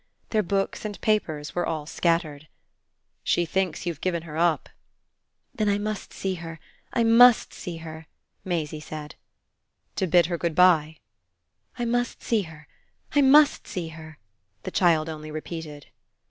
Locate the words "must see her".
5.77-6.59, 7.03-8.07, 11.85-12.67, 13.21-14.17